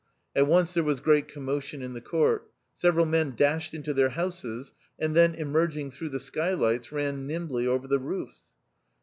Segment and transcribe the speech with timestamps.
[0.35, 2.49] At once there was great commo tion in the court.
[2.73, 7.87] Several men dashed into their houses, and then emerging through the skylights, ran nimbly over
[7.87, 8.41] the roofs.